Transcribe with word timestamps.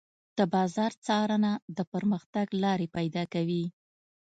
د 0.37 0.39
بازار 0.53 0.91
څارنه 1.05 1.51
د 1.77 1.79
پرمختګ 1.93 2.47
لارې 2.63 2.87
پيدا 2.97 3.23
کوي. 3.33 3.65